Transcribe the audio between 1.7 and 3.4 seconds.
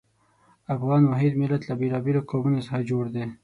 بېلابېلو قومونو څخه جوړ دی.